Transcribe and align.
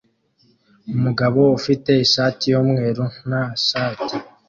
Umugabo 0.95 1.39
ufite 1.57 1.91
ishati 2.05 2.43
yumweru 2.51 3.03
nta 3.27 3.43
shati 3.67 4.15